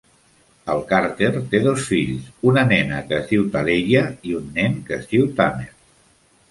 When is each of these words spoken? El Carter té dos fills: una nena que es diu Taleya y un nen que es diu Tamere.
El 0.75 0.79
Carter 0.91 1.29
té 1.51 1.61
dos 1.67 1.85
fills: 1.91 2.31
una 2.53 2.65
nena 2.73 3.03
que 3.11 3.21
es 3.21 3.31
diu 3.35 3.47
Taleya 3.59 4.03
y 4.31 4.35
un 4.43 4.53
nen 4.61 4.83
que 4.91 5.01
es 5.01 5.09
diu 5.15 5.31
Tamere. 5.43 5.73